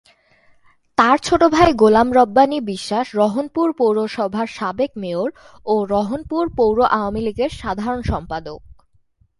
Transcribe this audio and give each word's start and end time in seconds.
তার 0.97 1.17
ছোট 1.23 1.41
ভাই 1.47 1.69
গোলাম 1.73 2.07
রাব্বানী 2.13 2.57
বিশ্বাস 2.65 3.07
রহনপুর 3.15 3.67
পৌরসভার 3.77 4.47
সাবেক 4.57 4.91
মেয়র 4.95 5.29
ও 5.65 5.73
রহনপুর 5.85 6.43
পৌর 6.57 6.77
আওয়ামীলীগের 6.91 7.51
সাধারণ 7.61 8.01
সম্পাদক। 8.01 8.59